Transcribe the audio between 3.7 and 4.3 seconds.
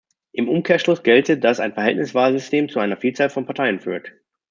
führt.